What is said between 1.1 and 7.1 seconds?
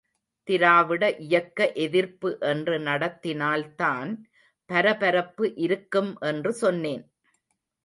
இயக்க எதிர்ப்பு என்று நடத்தினால்தான் பரபரப்பு இருக்கும் என்று சொன்னேன்.